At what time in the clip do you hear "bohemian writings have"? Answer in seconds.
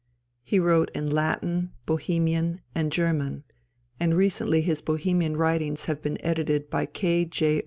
4.81-6.01